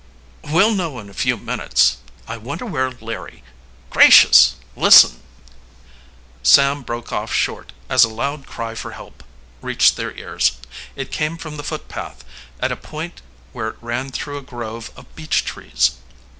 [0.45, 1.97] "We'll know in a few minutes.
[2.27, 3.43] I wonder where Larry
[3.91, 5.21] Gracious, listen!"
[6.41, 9.23] Sam broke off short, as a loud cry for help
[9.61, 10.53] reached their ears.
[10.95, 12.25] It came from the footpath,
[12.59, 13.21] at a point
[13.53, 15.91] where it ran through a grove of beech trees.